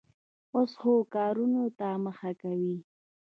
اوس 0.55 0.71
ښو 0.79 0.93
کارونو 1.15 1.63
ته 1.79 1.87
مخه 2.05 2.31
کوي. 2.41 2.75